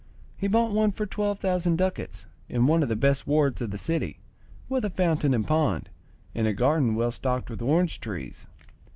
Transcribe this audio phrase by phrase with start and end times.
[0.35, 3.77] He bought one for twelve thousand ducats, in one of the best wards of the
[3.77, 4.17] city,
[4.67, 5.89] with a fountain and pond,
[6.33, 8.47] and a garden well stocked with orange trees.